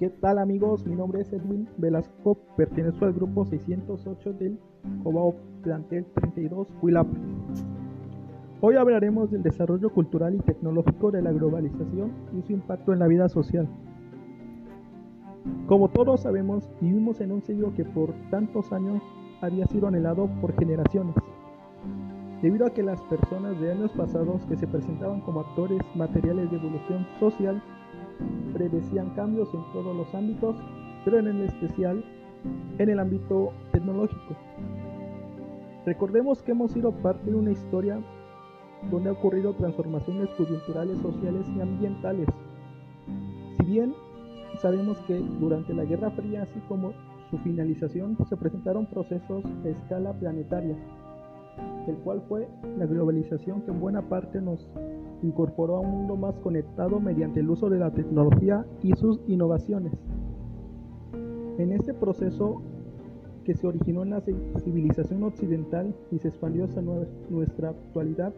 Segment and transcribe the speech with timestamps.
[0.00, 0.86] ¿Qué tal amigos?
[0.86, 4.58] Mi nombre es Edwin Velasco, pertenezco al grupo 608 del
[5.02, 7.06] Cobao Plantel 32 Huilap.
[8.62, 13.08] Hoy hablaremos del desarrollo cultural y tecnológico de la globalización y su impacto en la
[13.08, 13.68] vida social.
[15.66, 19.02] Como todos sabemos, vivimos en un siglo que por tantos años
[19.42, 21.14] había sido anhelado por generaciones.
[22.40, 26.56] Debido a que las personas de años pasados que se presentaban como actores materiales de
[26.56, 27.62] evolución social
[28.52, 30.56] predecían cambios en todos los ámbitos,
[31.04, 32.04] pero en el especial
[32.78, 34.36] en el ámbito tecnológico.
[35.84, 38.00] Recordemos que hemos sido parte de una historia
[38.90, 42.28] donde ha ocurrido transformaciones coyunturales, sociales y ambientales.
[43.58, 43.94] Si bien
[44.60, 46.92] sabemos que durante la Guerra Fría, así como
[47.30, 50.76] su finalización, se presentaron procesos a escala planetaria,
[51.86, 54.68] el cual fue la globalización que en buena parte nos
[55.22, 59.92] incorporó a un mundo más conectado mediante el uso de la tecnología y sus innovaciones.
[61.58, 62.62] En este proceso
[63.44, 68.32] que se originó en la civilización occidental y se expandió hasta nuestra actualidad,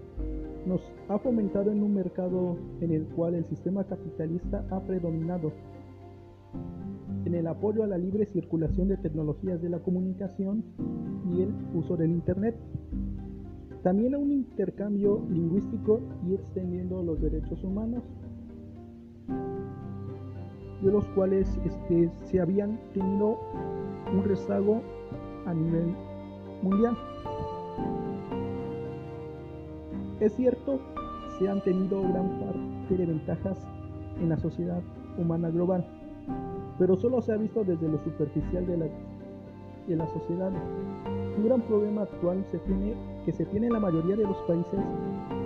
[0.67, 5.53] nos ha fomentado en un mercado en el cual el sistema capitalista ha predominado.
[7.25, 10.65] En el apoyo a la libre circulación de tecnologías de la comunicación
[11.33, 12.57] y el uso del Internet.
[13.83, 18.05] También a un intercambio lingüístico y extendiendo los derechos humanos,
[20.83, 23.39] de los cuales este, se habían tenido
[24.13, 24.83] un rezago
[25.47, 25.95] a nivel
[26.63, 26.97] mundial.
[30.21, 30.81] Es cierto,
[31.39, 33.59] se han tenido gran parte de ventajas
[34.21, 34.81] en la sociedad
[35.19, 35.85] humana global,
[36.79, 38.87] pero solo se ha visto desde lo superficial de la,
[39.87, 40.51] de la sociedad.
[41.37, 44.81] Un gran problema actual se tiene, que se tiene en la mayoría de los países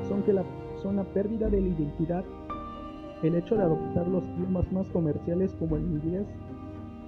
[0.09, 0.45] son que la,
[0.83, 2.25] son la pérdida de la identidad,
[3.23, 6.27] el hecho de adoptar los idiomas más comerciales como el inglés,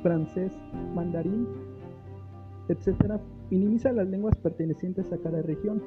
[0.02, 0.52] francés,
[0.94, 1.46] mandarín,
[2.68, 3.20] etc.,
[3.50, 5.82] minimiza las lenguas pertenecientes a cada región,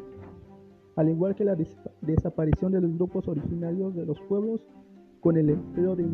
[0.96, 1.56] al igual que la
[2.02, 4.62] desaparición de los grupos originarios de los pueblos
[5.20, 6.06] con el empleo de,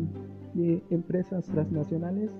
[0.90, 2.30] empresas transnacionales,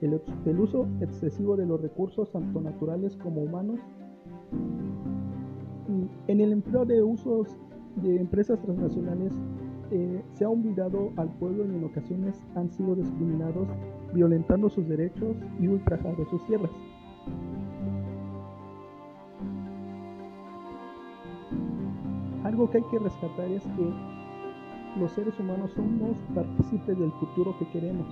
[0.00, 3.80] el, el, uso excesivo de los recursos tanto naturales como humanos,
[6.26, 7.56] en el empleo de usos
[7.96, 9.32] de empresas transnacionales
[9.90, 13.68] eh, se ha olvidado al pueblo y en ocasiones han sido discriminados,
[14.12, 16.70] violentando sus derechos y ultrajando sus tierras.
[22.42, 24.15] Algo que hay que rescatar es que
[24.98, 28.06] los seres humanos somos partícipes del futuro que queremos.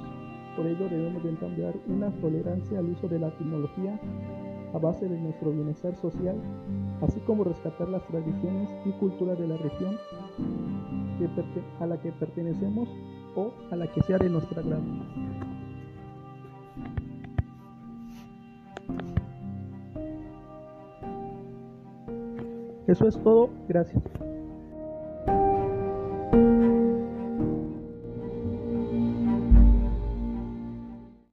[0.56, 3.98] Por ello debemos de cambiar una tolerancia al uso de la tecnología
[4.74, 6.36] a base de nuestro bienestar social,
[7.00, 9.96] así como rescatar las tradiciones y cultura de la región
[11.80, 12.88] a la que pertenecemos
[13.36, 14.82] o a la que sea de nuestra grado.
[22.86, 24.02] Eso es todo, gracias.